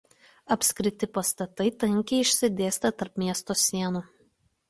Apskriti 0.53 1.09
pastatai 1.17 1.67
tankiai 1.83 2.25
išsidėstę 2.27 2.93
tarp 3.03 3.23
miesto 3.25 3.59
sienų. 3.67 4.05